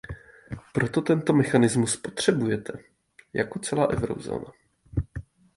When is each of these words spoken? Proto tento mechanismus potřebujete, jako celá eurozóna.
Proto 0.73 1.01
tento 1.01 1.33
mechanismus 1.33 1.95
potřebujete, 1.97 2.73
jako 3.33 3.59
celá 3.59 3.87
eurozóna. 3.89 4.51